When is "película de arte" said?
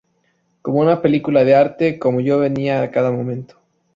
0.99-1.99